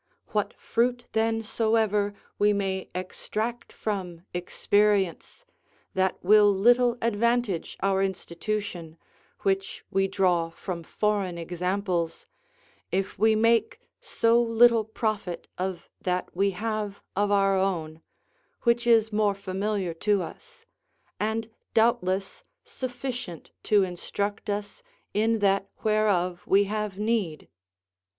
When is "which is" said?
18.63-19.13